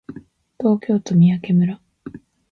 [0.59, 1.79] 東京都三宅村